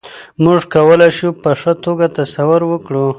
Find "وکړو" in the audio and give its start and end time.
2.67-3.05